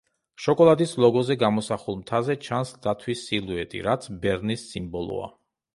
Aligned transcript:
შოკოლადის 0.43 0.93
ლოგოზე 1.03 1.37
გამოსახულ 1.43 1.97
მთაზე 1.99 2.39
ჩანს 2.49 2.73
დათვის 2.87 3.25
სილუეტი, 3.29 3.87
რაც 3.91 4.13
ბერნის 4.27 4.67
სიმბოლოა. 4.73 5.33